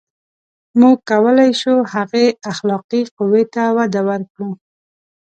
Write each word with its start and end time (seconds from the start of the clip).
•موږ 0.79 0.97
کولای 1.09 1.51
شو، 1.61 1.75
هغې 1.93 2.25
اخلاقي 2.51 3.01
قوې 3.17 3.43
ته 3.53 3.63
وده 3.77 4.01
ورکړو. 4.09 4.49